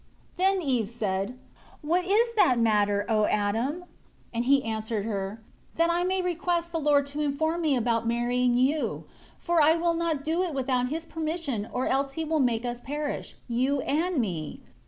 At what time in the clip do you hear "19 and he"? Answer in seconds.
3.83-4.63